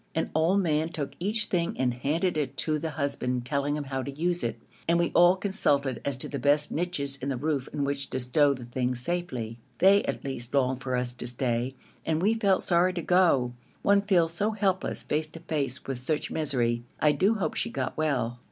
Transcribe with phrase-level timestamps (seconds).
[0.15, 4.01] An old man took each thing and handed it to the husband, telling him how
[4.01, 7.69] to use it, and we all consulted as to the best niches in the roof
[7.71, 9.59] in which to stow the things safely.
[9.77, 13.53] They, at least, longed for us to stay, and we felt sorry to go.
[13.83, 16.83] One feels so helpless face to face with such misery.
[16.99, 18.39] I do hope she got well.